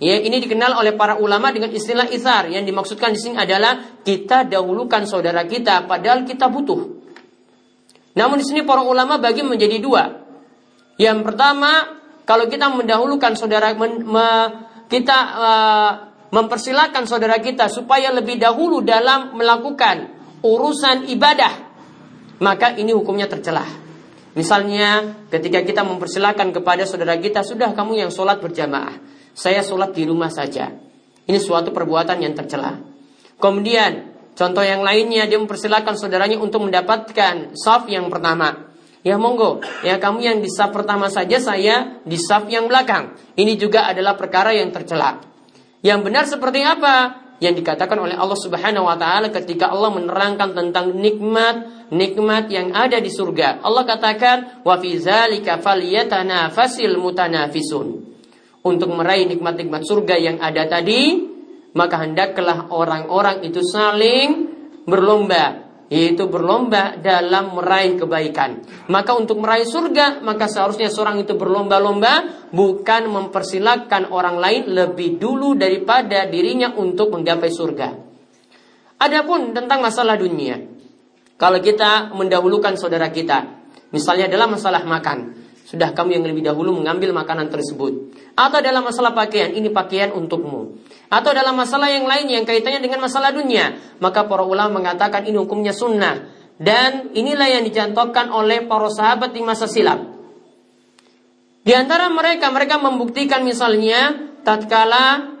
Ya, 0.00 0.16
ini 0.16 0.40
dikenal 0.40 0.80
oleh 0.80 0.96
para 0.96 1.20
ulama 1.20 1.52
dengan 1.52 1.68
istilah 1.68 2.08
isar. 2.08 2.48
Yang 2.48 2.72
dimaksudkan 2.72 3.12
di 3.12 3.20
sini 3.20 3.36
adalah 3.36 4.00
kita 4.00 4.48
dahulukan 4.48 5.04
saudara 5.04 5.44
kita 5.44 5.84
padahal 5.84 6.24
kita 6.24 6.48
butuh. 6.48 6.80
Namun 8.16 8.40
di 8.40 8.48
sini 8.48 8.64
para 8.64 8.80
ulama 8.80 9.20
bagi 9.20 9.44
menjadi 9.44 9.76
dua. 9.76 10.08
Yang 10.96 11.20
pertama, 11.20 12.00
kalau 12.24 12.48
kita 12.48 12.72
mendahulukan 12.72 13.36
saudara 13.36 13.76
men, 13.76 14.00
me, 14.08 14.28
kita 14.88 15.18
uh, 15.36 15.90
mempersilahkan 16.32 17.04
saudara 17.04 17.36
kita 17.36 17.68
supaya 17.68 18.08
lebih 18.08 18.40
dahulu 18.40 18.80
dalam 18.80 19.36
melakukan 19.36 20.16
urusan 20.40 21.12
ibadah, 21.12 21.52
maka 22.40 22.72
ini 22.72 22.96
hukumnya 22.96 23.28
tercelah. 23.28 23.68
Misalnya 24.32 25.20
ketika 25.28 25.60
kita 25.60 25.84
mempersilahkan 25.84 26.56
kepada 26.56 26.88
saudara 26.88 27.20
kita, 27.20 27.44
sudah 27.44 27.76
kamu 27.76 28.00
yang 28.00 28.10
sholat 28.10 28.40
berjamaah 28.40 29.19
saya 29.34 29.64
sholat 29.64 29.94
di 29.94 30.04
rumah 30.06 30.28
saja. 30.28 30.70
Ini 31.30 31.38
suatu 31.38 31.70
perbuatan 31.70 32.18
yang 32.18 32.34
tercela. 32.34 32.74
Kemudian, 33.38 34.10
contoh 34.34 34.66
yang 34.66 34.82
lainnya 34.82 35.30
dia 35.30 35.38
mempersilahkan 35.38 35.94
saudaranya 35.94 36.42
untuk 36.42 36.66
mendapatkan 36.66 37.54
saf 37.54 37.86
yang 37.86 38.10
pertama. 38.10 38.68
Ya 39.00 39.16
monggo, 39.16 39.64
ya 39.80 39.96
kamu 39.96 40.18
yang 40.20 40.38
di 40.44 40.50
saf 40.52 40.76
pertama 40.76 41.08
saja, 41.08 41.40
saya 41.40 42.02
di 42.04 42.20
saf 42.20 42.50
yang 42.52 42.68
belakang. 42.68 43.16
Ini 43.32 43.56
juga 43.56 43.88
adalah 43.88 44.18
perkara 44.18 44.52
yang 44.52 44.68
tercela. 44.74 45.22
Yang 45.80 46.00
benar 46.04 46.24
seperti 46.28 46.60
apa? 46.60 47.16
Yang 47.40 47.64
dikatakan 47.64 47.96
oleh 47.96 48.12
Allah 48.12 48.36
Subhanahu 48.36 48.84
wa 48.84 49.00
taala 49.00 49.32
ketika 49.32 49.72
Allah 49.72 49.88
menerangkan 49.96 50.52
tentang 50.52 50.92
nikmat 50.92 51.88
nikmat 51.88 52.52
yang 52.52 52.76
ada 52.76 53.00
di 53.00 53.08
surga. 53.08 53.64
Allah 53.64 53.88
katakan 53.88 54.60
wa 54.60 54.76
fi 54.76 55.00
zalika 55.00 55.56
falyatanafasil 55.56 57.00
mutanafisun 57.00 58.09
untuk 58.60 58.92
meraih 58.92 59.24
nikmat-nikmat 59.24 59.82
surga 59.88 60.16
yang 60.20 60.36
ada 60.40 60.68
tadi, 60.68 61.16
maka 61.72 62.02
hendaklah 62.04 62.68
orang-orang 62.68 63.46
itu 63.46 63.64
saling 63.64 64.50
berlomba, 64.84 65.70
yaitu 65.88 66.28
berlomba 66.28 66.98
dalam 67.00 67.56
meraih 67.56 67.96
kebaikan. 67.96 68.60
Maka 68.92 69.16
untuk 69.16 69.40
meraih 69.40 69.64
surga, 69.64 70.20
maka 70.20 70.50
seharusnya 70.50 70.92
seorang 70.92 71.22
itu 71.24 71.38
berlomba-lomba 71.38 72.46
bukan 72.52 73.08
mempersilahkan 73.08 74.12
orang 74.12 74.36
lain 74.36 74.62
lebih 74.70 75.16
dulu 75.16 75.56
daripada 75.56 76.28
dirinya 76.28 76.74
untuk 76.76 77.14
menggapai 77.14 77.50
surga. 77.50 77.88
Adapun 79.00 79.56
tentang 79.56 79.80
masalah 79.80 80.20
dunia, 80.20 80.60
kalau 81.40 81.56
kita 81.64 82.12
mendahulukan 82.12 82.76
saudara 82.76 83.08
kita, 83.08 83.64
misalnya 83.96 84.28
dalam 84.28 84.52
masalah 84.52 84.84
makan, 84.84 85.39
sudah 85.70 85.94
kamu 85.94 86.18
yang 86.18 86.24
lebih 86.26 86.42
dahulu 86.42 86.74
mengambil 86.82 87.14
makanan 87.14 87.46
tersebut. 87.46 88.10
Atau 88.34 88.58
dalam 88.58 88.82
masalah 88.82 89.14
pakaian, 89.14 89.54
ini 89.54 89.70
pakaian 89.70 90.10
untukmu. 90.10 90.82
Atau 91.06 91.30
dalam 91.30 91.54
masalah 91.54 91.94
yang 91.94 92.10
lain 92.10 92.26
yang 92.26 92.42
kaitannya 92.42 92.82
dengan 92.82 93.06
masalah 93.06 93.30
dunia. 93.30 93.78
Maka 94.02 94.26
para 94.26 94.42
ulama 94.42 94.82
mengatakan 94.82 95.30
ini 95.30 95.38
hukumnya 95.38 95.70
sunnah. 95.70 96.26
Dan 96.58 97.14
inilah 97.14 97.46
yang 97.54 97.62
dicontohkan 97.62 98.34
oleh 98.34 98.66
para 98.66 98.90
sahabat 98.90 99.30
di 99.30 99.46
masa 99.46 99.70
silam. 99.70 100.10
Di 101.62 101.70
antara 101.70 102.10
mereka, 102.10 102.50
mereka 102.50 102.82
membuktikan 102.82 103.46
misalnya 103.46 104.34
tatkala 104.42 105.38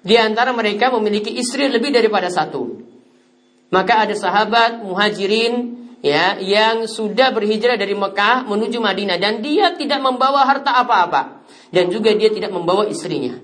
di 0.00 0.16
antara 0.16 0.56
mereka 0.56 0.88
memiliki 0.96 1.28
istri 1.36 1.68
lebih 1.68 1.92
daripada 1.92 2.32
satu. 2.32 2.88
Maka 3.68 4.08
ada 4.08 4.16
sahabat 4.16 4.80
muhajirin 4.80 5.76
ya 6.04 6.38
yang 6.38 6.86
sudah 6.86 7.34
berhijrah 7.34 7.74
dari 7.74 7.94
Mekah 7.94 8.46
menuju 8.46 8.78
Madinah 8.78 9.18
dan 9.18 9.42
dia 9.42 9.74
tidak 9.74 9.98
membawa 10.02 10.46
harta 10.46 10.78
apa-apa 10.78 11.42
dan 11.74 11.90
juga 11.90 12.14
dia 12.14 12.30
tidak 12.30 12.54
membawa 12.54 12.86
istrinya. 12.86 13.38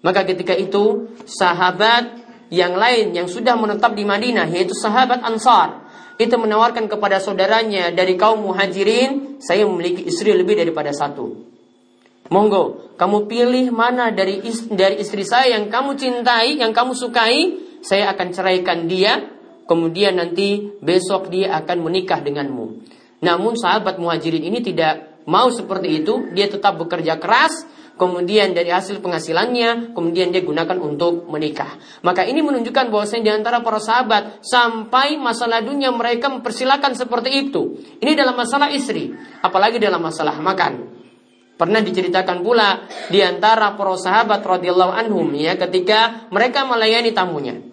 Maka 0.00 0.24
ketika 0.24 0.56
itu 0.56 1.12
sahabat 1.28 2.24
yang 2.48 2.74
lain 2.74 3.12
yang 3.12 3.28
sudah 3.28 3.54
menetap 3.54 3.92
di 3.92 4.02
Madinah 4.06 4.48
yaitu 4.48 4.72
sahabat 4.72 5.20
Ansar 5.22 5.90
itu 6.20 6.36
menawarkan 6.36 6.84
kepada 6.88 7.16
saudaranya 7.16 7.88
dari 7.96 8.20
kaum 8.20 8.44
muhajirin 8.44 9.40
saya 9.40 9.64
memiliki 9.64 10.04
istri 10.04 10.36
lebih 10.36 10.56
daripada 10.60 10.92
satu. 10.92 11.48
Monggo, 12.30 12.94
kamu 12.94 13.26
pilih 13.26 13.66
mana 13.74 14.14
dari 14.14 14.38
istri, 14.44 14.70
dari 14.76 15.02
istri 15.02 15.26
saya 15.26 15.58
yang 15.58 15.66
kamu 15.66 15.98
cintai, 15.98 16.62
yang 16.62 16.70
kamu 16.70 16.94
sukai, 16.94 17.58
saya 17.82 18.12
akan 18.14 18.28
ceraikan 18.30 18.86
dia 18.86 19.39
kemudian 19.70 20.18
nanti 20.18 20.74
besok 20.82 21.30
dia 21.30 21.54
akan 21.62 21.86
menikah 21.86 22.18
denganmu. 22.18 22.82
Namun 23.22 23.54
sahabat 23.54 24.02
muhajirin 24.02 24.42
ini 24.42 24.58
tidak 24.58 25.22
mau 25.30 25.46
seperti 25.46 26.02
itu, 26.02 26.34
dia 26.34 26.50
tetap 26.50 26.74
bekerja 26.74 27.22
keras, 27.22 27.70
kemudian 27.94 28.50
dari 28.50 28.74
hasil 28.74 28.98
penghasilannya, 28.98 29.94
kemudian 29.94 30.34
dia 30.34 30.42
gunakan 30.42 30.74
untuk 30.82 31.30
menikah. 31.30 31.78
Maka 32.02 32.26
ini 32.26 32.42
menunjukkan 32.42 32.90
bahwasanya 32.90 33.22
di 33.22 33.30
antara 33.30 33.62
para 33.62 33.78
sahabat 33.78 34.42
sampai 34.42 35.14
masalah 35.20 35.62
dunia 35.62 35.94
mereka 35.94 36.26
mempersilahkan 36.26 36.98
seperti 36.98 37.46
itu. 37.46 37.78
Ini 38.02 38.18
dalam 38.18 38.34
masalah 38.34 38.74
istri, 38.74 39.14
apalagi 39.38 39.78
dalam 39.78 40.02
masalah 40.02 40.34
makan. 40.42 40.98
Pernah 41.60 41.84
diceritakan 41.84 42.40
pula 42.40 42.88
di 43.12 43.20
antara 43.20 43.76
para 43.76 43.92
sahabat 43.92 44.40
radhiyallahu 44.40 44.96
anhum 44.96 45.28
ya 45.36 45.60
ketika 45.60 46.26
mereka 46.32 46.64
melayani 46.64 47.12
tamunya. 47.12 47.69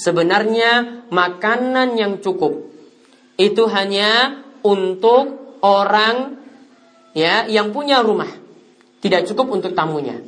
Sebenarnya 0.00 1.04
makanan 1.12 2.00
yang 2.00 2.24
cukup 2.24 2.72
itu 3.36 3.68
hanya 3.68 4.40
untuk 4.64 5.60
orang 5.60 6.40
ya 7.12 7.44
yang 7.44 7.68
punya 7.76 8.00
rumah. 8.00 8.32
Tidak 9.04 9.28
cukup 9.28 9.60
untuk 9.60 9.76
tamunya. 9.76 10.24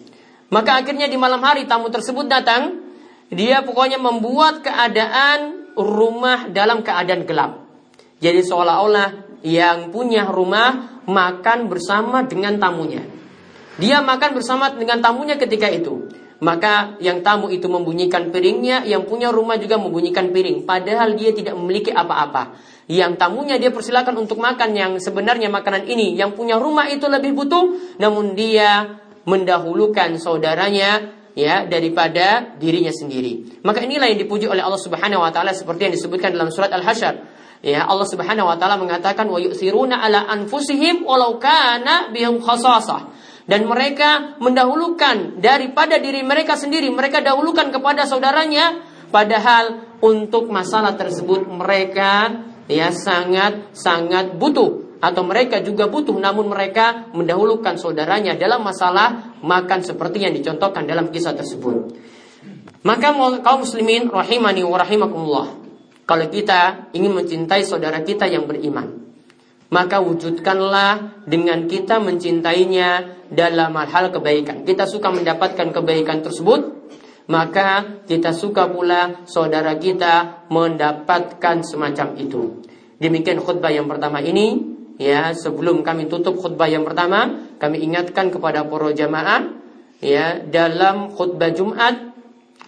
Maka 0.52 0.85
akhirnya 0.85 1.09
di 1.09 1.17
malam 1.17 1.41
hari 1.41 1.64
tamu 1.64 1.88
tersebut 1.88 2.29
datang, 2.29 2.85
dia 3.33 3.64
pokoknya 3.64 3.97
membuat 3.97 4.61
keadaan 4.61 5.73
rumah 5.73 6.52
dalam 6.52 6.85
keadaan 6.85 7.25
gelap. 7.25 7.64
Jadi 8.21 8.45
seolah-olah 8.45 9.41
yang 9.41 9.88
punya 9.88 10.29
rumah 10.29 11.00
makan 11.09 11.73
bersama 11.73 12.29
dengan 12.29 12.61
tamunya. 12.61 13.09
Dia 13.81 14.05
makan 14.05 14.37
bersama 14.37 14.69
dengan 14.76 15.00
tamunya 15.00 15.41
ketika 15.41 15.73
itu. 15.73 16.12
Maka 16.42 16.99
yang 16.99 17.22
tamu 17.22 17.46
itu 17.54 17.70
membunyikan 17.70 18.34
piringnya, 18.34 18.82
yang 18.82 19.06
punya 19.06 19.30
rumah 19.30 19.54
juga 19.62 19.78
membunyikan 19.78 20.34
piring, 20.34 20.66
padahal 20.66 21.14
dia 21.14 21.30
tidak 21.30 21.54
memiliki 21.54 21.94
apa-apa. 21.94 22.58
Yang 22.90 23.14
tamunya 23.14 23.62
dia 23.62 23.70
persilakan 23.70 24.26
untuk 24.26 24.42
makan 24.42 24.75
yang 24.75 24.92
sebenarnya 24.99 25.46
makanan 25.46 25.87
ini, 25.87 26.18
yang 26.18 26.34
punya 26.34 26.58
rumah 26.58 26.90
itu 26.90 27.06
lebih 27.06 27.30
butuh, 27.38 27.96
namun 28.02 28.34
dia 28.34 28.99
mendahulukan 29.22 30.18
saudaranya 30.18 31.14
ya 31.38 31.62
daripada 31.62 32.58
dirinya 32.58 32.90
sendiri. 32.90 33.62
Maka 33.62 33.87
inilah 33.87 34.11
yang 34.11 34.18
dipuji 34.18 34.50
oleh 34.50 34.66
Allah 34.66 34.82
Subhanahu 34.82 35.22
wa 35.22 35.30
taala 35.30 35.54
seperti 35.54 35.87
yang 35.87 35.94
disebutkan 35.94 36.34
dalam 36.34 36.50
surat 36.50 36.75
Al-Hasyr. 36.75 37.14
Ya, 37.62 37.87
Allah 37.87 38.11
Subhanahu 38.11 38.50
wa 38.50 38.58
taala 38.58 38.75
mengatakan 38.75 39.30
wa 39.30 39.38
yu'thiruna 39.38 40.02
ala 40.02 40.26
anfusihim 40.26 41.06
walau 41.06 41.38
kana 41.38 42.11
bihim 42.11 42.42
khasasah 42.42 43.14
dan 43.42 43.66
mereka 43.66 44.38
mendahulukan 44.38 45.42
daripada 45.42 45.99
diri 45.99 46.22
mereka 46.22 46.54
sendiri. 46.54 46.87
Mereka 46.90 47.22
dahulukan 47.26 47.75
kepada 47.75 48.06
saudaranya. 48.06 48.90
Padahal 49.12 49.99
untuk 50.00 50.49
masalah 50.49 50.96
tersebut 50.96 51.44
mereka 51.50 52.42
ya 52.70 52.94
sangat 52.94 53.75
sangat 53.75 54.38
butuh. 54.38 54.94
Atau 55.02 55.26
mereka 55.26 55.58
juga 55.58 55.90
butuh. 55.90 56.14
Namun 56.14 56.46
mereka 56.46 57.11
mendahulukan 57.11 57.75
saudaranya 57.75 58.38
dalam 58.38 58.62
masalah 58.62 59.34
makan 59.42 59.82
seperti 59.82 60.22
yang 60.22 60.32
dicontohkan 60.32 60.87
dalam 60.87 61.11
kisah 61.11 61.34
tersebut. 61.34 61.99
Maka 62.87 63.14
kaum 63.42 63.66
muslimin 63.66 64.06
rahimani 64.06 64.62
wa 64.62 64.78
rahimakumullah. 64.78 65.49
Kalau 66.06 66.26
kita 66.30 66.90
ingin 66.94 67.14
mencintai 67.14 67.62
saudara 67.66 68.02
kita 68.02 68.26
yang 68.26 68.46
beriman 68.46 69.02
maka 69.73 70.05
wujudkanlah 70.05 71.25
dengan 71.25 71.64
kita 71.64 71.97
mencintainya 71.97 73.17
dalam 73.33 73.73
hal 73.73 74.12
kebaikan. 74.12 74.69
Kita 74.69 74.85
suka 74.85 75.09
mendapatkan 75.09 75.73
kebaikan 75.73 76.21
tersebut, 76.21 76.93
maka 77.33 78.05
kita 78.05 78.37
suka 78.37 78.69
pula 78.69 79.25
saudara 79.25 79.81
kita 79.81 80.45
mendapatkan 80.52 81.64
semacam 81.64 82.21
itu. 82.21 82.61
Demikian 83.00 83.41
khutbah 83.41 83.73
yang 83.73 83.88
pertama 83.88 84.21
ini, 84.21 84.61
ya 85.00 85.33
sebelum 85.33 85.81
kami 85.81 86.07
tutup 86.12 86.37
khutbah 86.37 86.69
yang 86.69 86.85
pertama, 86.85 87.49
kami 87.57 87.81
ingatkan 87.81 88.29
kepada 88.29 88.69
para 88.69 88.93
jamaah, 88.93 89.57
ya 90.05 90.37
dalam 90.45 91.17
khutbah 91.17 91.49
Jumat 91.49 92.12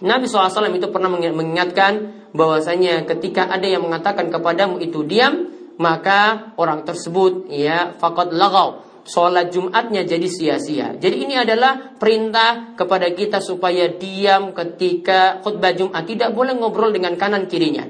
Nabi 0.03 0.27
SAW 0.27 0.75
itu 0.75 0.91
pernah 0.91 1.07
mengingatkan 1.07 2.27
bahwasanya 2.35 3.07
ketika 3.07 3.47
ada 3.47 3.63
yang 3.63 3.87
mengatakan 3.87 4.27
kepadamu 4.27 4.83
itu 4.83 5.07
diam, 5.07 5.54
maka 5.77 6.53
orang 6.55 6.87
tersebut 6.87 7.51
ya 7.51 7.95
fakot 7.99 8.31
lagau 8.31 8.85
sholat 9.05 9.53
Jumatnya 9.53 10.01
jadi 10.03 10.25
sia-sia. 10.25 10.97
Jadi 10.97 11.29
ini 11.29 11.37
adalah 11.37 11.95
perintah 11.95 12.73
kepada 12.73 13.05
kita 13.13 13.37
supaya 13.39 13.87
diam 13.87 14.51
ketika 14.51 15.39
khutbah 15.45 15.71
Jumat. 15.77 16.03
Tidak 16.03 16.33
boleh 16.33 16.57
ngobrol 16.57 16.91
dengan 16.91 17.13
kanan 17.15 17.45
kirinya. 17.45 17.85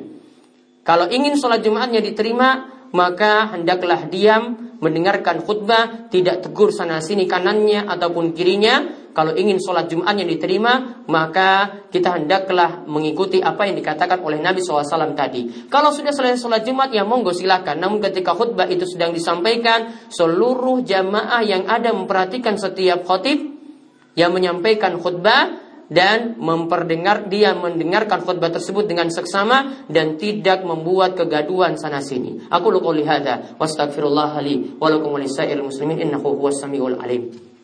Kalau 0.86 1.10
ingin 1.10 1.40
sholat 1.40 1.64
Jumatnya 1.64 2.04
diterima, 2.04 2.68
maka 2.92 3.56
hendaklah 3.56 4.06
diam 4.12 4.76
mendengarkan 4.84 5.42
khutbah, 5.42 6.12
tidak 6.12 6.46
tegur 6.46 6.70
sana 6.70 7.00
sini 7.00 7.26
kanannya 7.26 7.88
ataupun 7.88 8.36
kirinya. 8.36 9.05
Kalau 9.16 9.32
ingin 9.32 9.64
sholat 9.64 9.88
Jumatnya 9.88 10.28
diterima, 10.28 11.08
maka 11.08 11.88
kita 11.88 12.20
hendaklah 12.20 12.84
mengikuti 12.84 13.40
apa 13.40 13.64
yang 13.64 13.80
dikatakan 13.80 14.20
oleh 14.20 14.44
Nabi 14.44 14.60
SAW 14.60 14.84
tadi. 15.16 15.72
Kalau 15.72 15.96
sudah 15.96 16.12
selesai 16.12 16.44
sholat 16.44 16.68
Jumat, 16.68 16.92
ya 16.92 17.08
monggo 17.08 17.32
silakan. 17.32 17.80
Namun 17.80 18.04
ketika 18.04 18.36
khutbah 18.36 18.68
itu 18.68 18.84
sedang 18.84 19.16
disampaikan, 19.16 20.12
seluruh 20.12 20.84
jamaah 20.84 21.40
yang 21.48 21.64
ada 21.64 21.96
memperhatikan 21.96 22.60
setiap 22.60 23.08
khotib 23.08 23.56
yang 24.20 24.36
menyampaikan 24.36 25.00
khutbah, 25.00 25.64
dan 25.86 26.34
memperdengar 26.42 27.30
dia 27.30 27.54
mendengarkan 27.54 28.26
khutbah 28.26 28.50
tersebut 28.50 28.90
dengan 28.90 29.14
seksama 29.14 29.86
dan 29.86 30.18
tidak 30.18 30.66
membuat 30.66 31.14
kegaduhan 31.14 31.78
sana 31.78 32.02
sini. 32.02 32.42
Aku 32.50 32.74
lu 32.74 32.82
qouli 32.82 33.06
hadza 33.06 33.54
wa 33.62 33.68
muslimin 35.62 36.02
innahu 36.02 36.42
huwas 36.42 36.58
samiul 36.58 36.98
alim. 36.98 37.55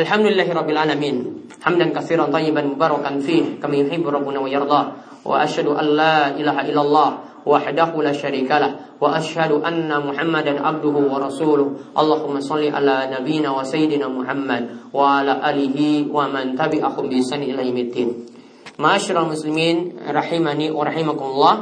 Alhamdulillahirabbil. 0.00 0.80
Hamdan 1.60 1.92
katsiran 1.92 2.32
tayyiban 2.32 2.72
mubarakan 2.72 3.20
fih 3.20 3.60
kama 3.60 3.76
yuhibbu 3.76 4.08
rabbuna 4.08 4.40
wa 4.40 4.48
yarda. 4.48 4.80
Wa 5.20 5.44
asyhadu 5.44 5.76
an 5.76 5.86
la 5.92 6.32
ilaha 6.32 6.64
illallah 6.64 7.08
wahdahu 7.44 8.00
la 8.00 8.16
syarikalah 8.16 8.96
wa 8.96 9.16
asyhadu 9.16 9.60
anna 9.60 10.00
Muhammadan 10.00 10.56
abduhu 10.56 11.04
wa 11.04 11.20
rasuluh. 11.20 11.92
Allahumma 11.92 12.40
shalli 12.40 12.72
ala 12.72 13.12
nabiyyina 13.12 13.52
wa 13.52 13.60
sayyidina 13.60 14.08
Muhammad 14.08 14.88
wa 14.88 15.20
ala 15.20 15.44
alihi 15.44 16.08
wa 16.08 16.32
man 16.32 16.56
tabi'ahum 16.56 17.12
bi 17.12 17.20
ihsan 17.20 17.44
ila 17.44 17.60
yaumiddin. 17.60 18.24
Muslimin 18.80 20.00
rahimani 20.00 20.72
wa 20.72 20.88
rahimakumullah. 20.88 21.56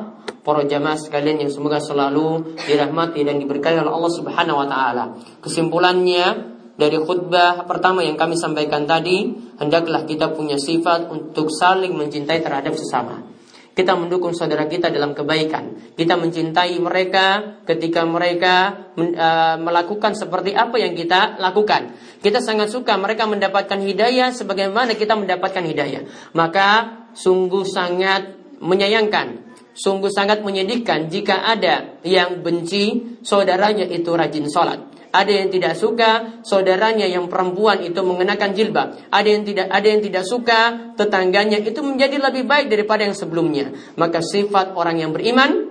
Para 0.46 0.64
jamaah 0.64 0.96
sekalian 0.96 1.44
yang 1.44 1.52
semoga 1.52 1.76
selalu 1.76 2.56
dirahmati 2.64 3.20
dan 3.20 3.36
diberkahi 3.42 3.84
oleh 3.84 3.92
Allah 3.92 4.12
Subhanahu 4.14 4.56
wa 4.62 4.66
taala. 4.70 5.04
Kesimpulannya 5.44 6.56
dari 6.78 6.94
khutbah 7.02 7.66
pertama 7.66 8.06
yang 8.06 8.14
kami 8.14 8.38
sampaikan 8.38 8.86
tadi, 8.86 9.34
hendaklah 9.58 10.06
kita 10.06 10.30
punya 10.30 10.54
sifat 10.54 11.10
untuk 11.10 11.50
saling 11.50 11.90
mencintai 11.90 12.38
terhadap 12.38 12.78
sesama. 12.78 13.26
Kita 13.74 13.98
mendukung 13.98 14.30
saudara 14.30 14.66
kita 14.70 14.86
dalam 14.90 15.10
kebaikan. 15.10 15.94
Kita 15.98 16.14
mencintai 16.14 16.78
mereka 16.78 17.58
ketika 17.66 18.06
mereka 18.06 18.90
uh, 18.94 19.58
melakukan 19.58 20.14
seperti 20.14 20.54
apa 20.54 20.78
yang 20.78 20.94
kita 20.94 21.42
lakukan. 21.42 21.98
Kita 22.22 22.38
sangat 22.38 22.70
suka 22.70 22.94
mereka 22.94 23.26
mendapatkan 23.26 23.78
hidayah 23.82 24.30
sebagaimana 24.30 24.94
kita 24.94 25.18
mendapatkan 25.18 25.62
hidayah. 25.62 26.06
Maka 26.34 26.70
sungguh 27.14 27.66
sangat 27.66 28.38
menyayangkan 28.58 29.47
Sungguh 29.78 30.10
sangat 30.10 30.42
menyedihkan 30.42 31.06
jika 31.06 31.46
ada 31.46 32.02
yang 32.02 32.42
benci 32.42 33.16
saudaranya 33.22 33.86
itu 33.86 34.10
rajin 34.10 34.50
sholat. 34.50 34.98
Ada 35.08 35.32
yang 35.32 35.48
tidak 35.48 35.78
suka 35.78 36.42
saudaranya 36.44 37.08
yang 37.08 37.32
perempuan 37.32 37.80
itu 37.80 37.96
mengenakan 38.04 38.52
jilbab. 38.52 39.08
Ada 39.08 39.28
yang 39.30 39.42
tidak 39.46 39.66
ada 39.72 39.86
yang 39.88 40.02
tidak 40.04 40.24
suka 40.28 40.60
tetangganya 40.98 41.62
itu 41.62 41.80
menjadi 41.80 42.20
lebih 42.20 42.44
baik 42.44 42.68
daripada 42.68 43.08
yang 43.08 43.16
sebelumnya. 43.16 43.72
Maka 43.96 44.20
sifat 44.20 44.76
orang 44.76 45.00
yang 45.00 45.16
beriman 45.16 45.67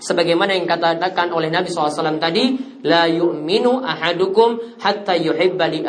sebagaimana 0.00 0.56
yang 0.56 0.64
katakan 0.64 1.30
oleh 1.30 1.52
Nabi 1.52 1.68
SAW 1.68 2.18
tadi 2.18 2.56
la 2.82 3.04
yu'minu 3.06 3.84
ahadukum 3.84 4.80
hatta 4.80 5.14
yuhibba 5.14 5.68
li 5.68 5.84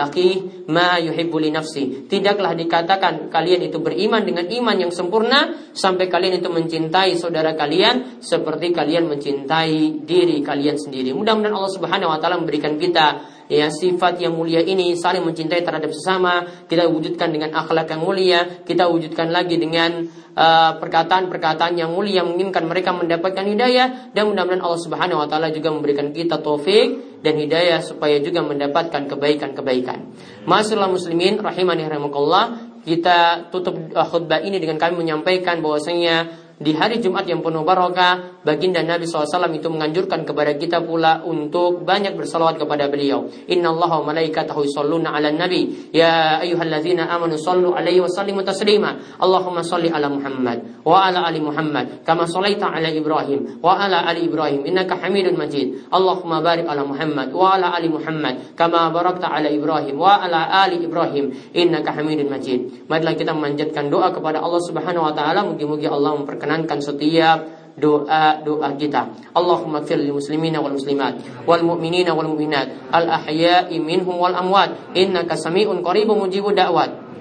ma 0.67 1.00
yuhibbu 1.00 1.38
li 1.39 1.50
nafsi. 1.50 2.06
Tidaklah 2.06 2.54
dikatakan 2.54 3.32
kalian 3.32 3.71
itu 3.71 3.80
beriman 3.80 4.21
dengan 4.28 4.45
iman 4.52 4.78
yang 4.78 4.91
sempurna 4.91 5.71
sampai 5.71 6.12
kalian 6.12 6.43
itu 6.43 6.52
mencintai 6.52 7.15
saudara 7.15 7.56
kalian 7.56 8.19
seperti 8.19 8.76
kalian 8.76 9.08
mencintai 9.08 10.04
diri 10.04 10.43
kalian 10.43 10.76
sendiri. 10.76 11.15
Mudah-mudahan 11.15 11.56
Allah 11.56 11.74
Subhanahu 11.74 12.12
wa 12.12 12.19
taala 12.19 12.38
memberikan 12.38 12.76
kita 12.76 13.39
ya 13.51 13.67
sifat 13.67 14.23
yang 14.23 14.31
mulia 14.39 14.63
ini 14.63 14.95
saling 14.95 15.27
mencintai 15.27 15.59
terhadap 15.59 15.91
sesama. 15.91 16.47
Kita 16.71 16.87
wujudkan 16.87 17.35
dengan 17.35 17.51
akhlak 17.51 17.91
yang 17.91 17.99
mulia. 17.99 18.39
Kita 18.63 18.87
wujudkan 18.87 19.27
lagi 19.27 19.59
dengan 19.59 20.07
uh, 20.39 20.79
perkataan-perkataan 20.79 21.75
uh, 21.75 21.79
yang 21.83 21.91
mulia 21.91 22.23
yang 22.23 22.31
menginginkan 22.31 22.63
mereka 22.63 22.95
mendapatkan 22.95 23.43
hidayah. 23.43 24.15
Dan 24.15 24.31
mudah-mudahan 24.31 24.63
Allah 24.63 24.79
Subhanahu 24.79 25.19
wa 25.19 25.27
taala 25.27 25.51
juga 25.51 25.67
memberikan 25.75 26.15
kita 26.15 26.39
taufik 26.39 27.19
dan 27.19 27.35
hidayah 27.35 27.83
supaya 27.83 28.23
juga 28.23 28.39
mendapatkan 28.39 29.11
kebaikan-kebaikan. 29.11 30.15
Masalah 30.47 30.87
muslimin 30.87 31.35
rahimani 31.43 31.91
rahimakallah 31.91 32.71
kita 32.87 33.51
tutup 33.51 33.75
uh, 33.91 34.07
khutbah 34.07 34.39
ini 34.39 34.63
dengan 34.63 34.79
kami 34.79 35.03
menyampaikan 35.03 35.59
bahwasanya 35.59 36.39
di 36.61 36.77
hari 36.77 37.01
Jumat 37.01 37.25
yang 37.25 37.41
penuh 37.41 37.65
barokah, 37.65 38.40
baginda 38.41 38.82
Nabi 38.82 39.06
SAW 39.06 39.49
itu 39.54 39.69
menganjurkan 39.69 40.25
kepada 40.25 40.58
kita 40.58 40.82
pula 40.82 41.21
untuk 41.25 41.86
banyak 41.86 42.17
bersalawat 42.17 42.58
kepada 42.58 42.89
beliau. 42.89 43.30
Inna 43.49 43.73
Allah 43.73 44.01
wa 44.01 44.13
malaikatahu 44.13 44.65
yusalluna 44.65 45.13
ala 45.13 45.30
nabi. 45.30 45.91
Ya 45.93 46.41
ayuhalladzina 46.41 47.10
amanu 47.10 47.38
sallu 47.38 47.73
alaihi 47.73 48.01
wa 48.01 48.10
sallimu 48.10 48.41
taslima. 48.41 48.97
Allahumma 49.21 49.62
salli 49.62 49.89
ala 49.89 50.10
Muhammad 50.10 50.82
wa 50.82 50.97
ala 51.06 51.25
ali 51.25 51.39
Muhammad. 51.41 52.01
Kama 52.01 52.25
sallaita 52.25 52.69
ala 52.69 52.89
Ibrahim 52.89 53.62
wa 53.62 53.77
ala 53.77 54.06
ali 54.06 54.25
Ibrahim. 54.25 54.65
Innaka 54.65 54.97
hamidun 54.97 55.38
majid. 55.38 55.88
Allahumma 55.93 56.41
barik 56.41 56.65
ala 56.65 56.84
Muhammad 56.86 57.34
wa 57.34 57.54
ala 57.56 57.73
ali 57.77 57.89
Muhammad. 57.89 58.58
Kama 58.58 58.89
barakta 58.89 59.30
ala 59.30 59.49
Ibrahim 59.49 59.95
wa 59.97 60.17
ala 60.21 60.49
ali 60.65 60.82
Ibrahim. 60.82 61.54
Innaka 61.54 61.93
hamidun 61.93 62.27
majid. 62.27 62.89
Marilah 62.89 63.13
kita 63.13 63.32
memanjatkan 63.38 63.88
doa 63.93 64.10
kepada 64.10 64.41
Allah 64.41 64.62
Subhanahu 64.65 65.06
wa 65.06 65.13
taala. 65.13 65.45
Mugi-mugi 65.45 65.86
Allah 65.86 66.17
memperkenankan 66.17 66.82
setiap 66.82 67.61
doa-doa 67.77 68.69
kita. 68.75 69.31
Allahumma 69.36 69.84
fir 69.84 69.99
lil 69.99 70.15
muslimina 70.15 70.60
wal 70.60 70.75
muslimat 70.75 71.45
wal 71.47 71.63
mu'minina 71.63 72.12
wal 72.12 72.27
mu'minat 72.31 72.91
al 72.91 73.07
ahya'i 73.07 73.79
minhum 73.79 74.19
wal 74.19 74.36
amwat 74.36 74.95
innaka 74.95 75.39
sami'un 75.39 75.79
qaribun 75.84 76.27
mujibud 76.27 76.55
da'wat. 76.55 77.12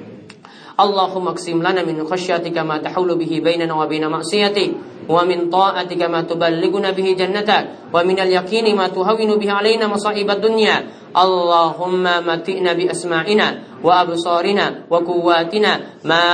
Allahumma 0.81 1.37
qsim 1.37 1.61
lana 1.61 1.85
min 1.85 2.01
khasyatika 2.09 2.65
ma 2.65 2.81
tahulu 2.81 3.21
bihi 3.21 3.45
bainana 3.45 3.77
wa 3.77 3.85
baina 3.85 4.09
ma'siyatik 4.09 5.00
ومن 5.11 5.51
طاعتك 5.51 6.03
ما 6.03 6.21
تبلغنا 6.23 6.91
به 6.91 7.09
جنتك 7.19 7.63
ومن 7.95 8.17
اليقين 8.21 8.67
ما 8.77 8.87
تهون 8.89 9.31
به 9.39 9.51
علينا 9.53 9.87
مصائب 9.91 10.31
الدنيا. 10.31 10.77
اللهم 11.11 12.07
متئنا 12.07 12.73
بأسماعنا 12.73 13.49
وأبصارنا 13.83 14.67
وقواتنا 14.91 15.73
ما 16.05 16.25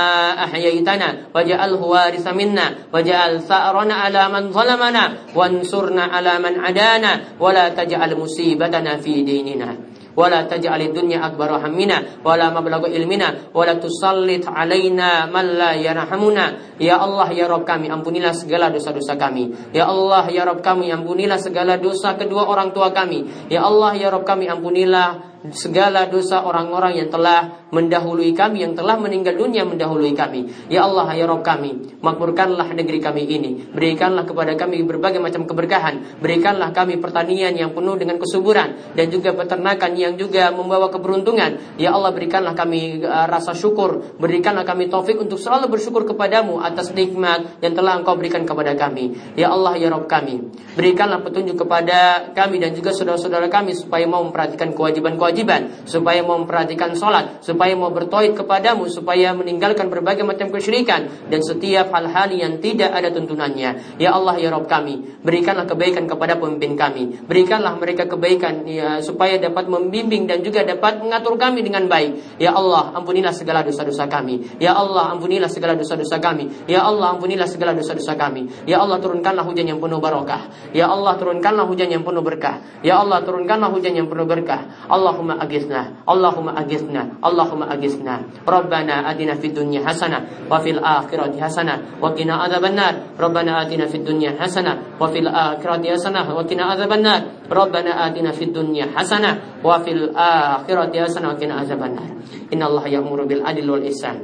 أحييتنا 0.45 1.33
واجعله 1.33 1.81
وارث 1.81 2.25
منا 2.27 2.65
واجعل 2.93 3.41
ثأرنا 3.41 3.93
على 3.93 4.23
من 4.29 4.43
ظلمنا 4.53 5.03
وانصرنا 5.35 6.03
على 6.03 6.33
من 6.39 6.53
عدانا 6.59 7.11
ولا 7.39 7.69
تجعل 7.69 8.11
مصيبتنا 8.21 8.97
في 9.01 9.13
ديننا. 9.25 9.86
wala 10.17 10.49
taj'alid 10.49 10.97
dunya 10.97 11.21
akbar 11.21 11.61
hammina 11.61 12.25
wala 12.25 12.49
mablagu 12.49 12.89
ilmina 12.89 13.53
wala 13.53 13.77
tusallit 13.77 14.49
alaina 14.49 15.29
man 15.29 15.53
la 15.53 15.77
yarhamuna. 15.77 16.75
Ya 16.81 16.97
Allah 16.97 17.29
ya 17.29 17.45
Rabb 17.45 17.69
kami 17.69 17.93
ampunilah 17.93 18.33
segala 18.33 18.73
dosa-dosa 18.73 19.13
kami. 19.13 19.53
Ya 19.77 19.85
Allah 19.85 20.25
ya 20.33 20.49
Rabb 20.49 20.65
kami 20.65 20.89
ampunilah 20.89 21.37
segala 21.37 21.77
dosa 21.77 22.17
kedua 22.17 22.49
orang 22.49 22.73
tua 22.73 22.89
kami. 22.89 23.49
Ya 23.53 23.61
Allah 23.61 23.93
ya 23.93 24.09
Rabb 24.09 24.25
kami 24.25 24.49
ampunilah 24.49 25.36
segala 25.53 26.09
dosa 26.09 26.43
orang-orang 26.43 26.97
yang 26.97 27.09
telah 27.13 27.67
mendahului 27.69 28.31
kami, 28.31 28.63
yang 28.63 28.73
telah 28.73 28.95
meninggal 28.95 29.35
dunia 29.35 29.67
mendahului 29.67 30.15
kami. 30.15 30.71
Ya 30.71 30.87
Allah, 30.87 31.11
ya 31.13 31.27
Rabb 31.27 31.43
kami, 31.43 31.99
makmurkanlah 31.99 32.71
negeri 32.71 32.99
kami 33.03 33.27
ini. 33.27 33.51
Berikanlah 33.69 34.23
kepada 34.23 34.55
kami 34.55 34.83
berbagai 34.87 35.19
macam 35.19 35.43
keberkahan. 35.43 36.19
Berikanlah 36.23 36.71
kami 36.71 36.97
pertanian 36.97 37.53
yang 37.53 37.75
penuh 37.75 37.99
dengan 37.99 38.17
kesuburan 38.17 38.95
dan 38.95 39.05
juga 39.11 39.35
peternakan 39.35 39.91
yang 39.99 40.13
juga 40.15 40.49
membawa 40.55 40.87
keberuntungan. 40.87 41.77
Ya 41.77 41.93
Allah, 41.93 42.15
berikanlah 42.15 42.55
kami 42.55 43.03
uh, 43.03 43.27
rasa 43.27 43.51
syukur. 43.51 44.15
Berikanlah 44.17 44.63
kami 44.63 44.87
taufik 44.87 45.19
untuk 45.19 45.37
selalu 45.37 45.67
bersyukur 45.75 46.07
kepadamu 46.07 46.63
atas 46.63 46.95
nikmat 46.95 47.59
yang 47.59 47.75
telah 47.75 47.99
Engkau 47.99 48.15
berikan 48.15 48.47
kepada 48.47 48.73
kami. 48.79 49.35
Ya 49.35 49.51
Allah, 49.51 49.75
ya 49.75 49.91
Rabb 49.91 50.07
kami, 50.07 50.53
berikanlah 50.77 51.19
petunjuk 51.19 51.59
kepada 51.59 52.31
kami 52.31 52.63
dan 52.63 52.71
juga 52.71 52.95
saudara-saudara 52.95 53.51
kami 53.51 53.75
supaya 53.75 54.07
mau 54.07 54.23
memperhatikan 54.23 54.71
kewajiban-kewajiban 54.71 55.26
kewajiban, 55.27 55.83
supaya 55.83 56.23
mau 56.23 56.39
memperhatikan 56.39 56.95
sholat, 56.95 57.43
supaya 57.43 57.75
mau 57.75 57.91
bertoid 57.91 58.31
kepadamu, 58.31 58.87
supaya 58.87 59.35
meninggalkan 59.35 59.91
berbagai 59.91 60.23
macam 60.23 60.47
kesyirikan 60.47 61.27
dan 61.27 61.43
setiap 61.43 61.91
hal-hal 61.91 62.31
yang 62.31 62.63
tidak 62.63 62.95
ada 62.95 63.11
tuntunannya. 63.11 63.99
Ya 63.99 64.15
Allah 64.15 64.39
ya 64.39 64.47
Rob 64.55 64.71
kami, 64.71 65.19
berikanlah 65.19 65.67
kebaikan 65.67 66.07
kepada 66.07 66.39
pemimpin 66.39 66.79
kami, 66.79 67.27
berikanlah 67.27 67.75
mereka 67.75 68.07
kebaikan 68.07 68.63
ya, 68.63 69.03
supaya 69.03 69.35
dapat 69.35 69.67
membimbing 69.67 70.23
dan 70.31 70.39
juga 70.39 70.63
dapat 70.63 71.03
mengatur 71.03 71.35
kami 71.35 71.59
dengan 71.59 71.91
baik. 71.91 72.39
Ya 72.39 72.55
Allah, 72.55 72.95
ampunilah 72.95 73.35
segala 73.35 73.67
dosa-dosa 73.67 74.07
kami. 74.07 74.63
Ya 74.63 74.71
Allah, 74.79 75.11
ampunilah 75.11 75.51
segala 75.51 75.75
dosa-dosa 75.75 76.23
kami. 76.23 76.69
Ya 76.71 76.87
Allah, 76.87 77.19
ampunilah 77.19 77.51
segala 77.51 77.75
dosa-dosa 77.75 78.15
kami. 78.15 78.47
Ya 78.63 78.79
Allah, 78.79 79.03
turunkanlah 79.03 79.43
hujan 79.43 79.67
yang 79.67 79.83
penuh 79.83 79.99
barokah. 79.99 80.71
Ya 80.71 80.87
Allah, 80.87 81.19
turunkanlah 81.19 81.67
hujan 81.67 81.91
yang 81.91 82.07
penuh 82.07 82.23
berkah. 82.23 82.63
Ya 82.79 83.03
Allah, 83.03 83.19
turunkanlah 83.25 83.73
hujan 83.73 83.97
yang 83.97 84.07
penuh 84.07 84.23
berkah. 84.23 84.69
Allahumma 84.85 85.16
اللهم 85.17 85.33
أغثنا 85.41 85.81
اللهم 86.05 86.47
أغثنا 86.49 87.01
اللهم 87.25 87.61
أغثنا. 87.63 88.15
ربنا 88.45 88.95
آتنا 89.11 89.33
في 89.41 89.47
الدنيا 89.47 89.81
حسنة 89.81 90.19
وفي 90.51 90.69
الآخرة 90.77 91.33
حسنة 91.41 91.75
وقنا 92.01 92.33
عذاب 92.35 92.65
النار. 92.65 92.93
ربنا 93.19 93.51
آتنا 93.61 93.85
في 93.89 93.97
الدنيا 93.97 94.31
حسنة 94.37 95.01
وفي 95.01 95.19
الآخرة 95.19 95.83
حسنة 95.89 96.21
وقنا 96.35 96.63
عذاب 96.63 96.91
النار. 96.93 97.21
ربنا 97.49 97.91
آتنا 98.07 98.31
في 98.31 98.43
الدنيا 98.45 98.85
حسنة 98.95 99.31
وفي 99.65 99.91
الآخرة 99.91 100.93
حسنة 100.93 101.27
وقنا 101.33 101.53
عذاب 101.53 101.81
النار. 101.83 102.11
إن 102.53 102.61
الله 102.63 102.83
يأمر 102.87 103.25
بالعدل 103.25 103.69
والإحسان 103.69 104.17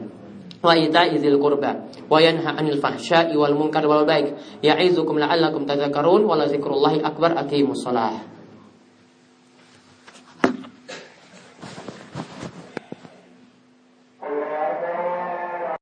وإيتاء 0.63 1.15
ذي 1.17 1.27
القربى 1.27 1.71
وينهى 2.10 2.47
عن 2.47 2.65
الفحشاء 2.67 3.36
والمنكر 3.36 3.88
والبغي 3.88 4.34
يعظكم 4.63 5.15
لعلكم 5.19 5.62
تذكرون. 5.65 6.21
ولذكر 6.25 6.71
الله 6.71 6.93
أكبر 7.08 7.32
أقيموا 7.39 7.71
الصلاة. 7.71 8.33